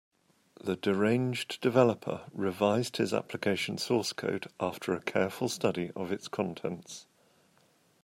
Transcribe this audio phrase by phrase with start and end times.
[0.59, 7.05] The deranged developer revised his application source code after a careful study of its contents.